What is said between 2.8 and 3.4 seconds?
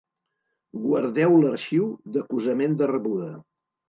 de rebuda.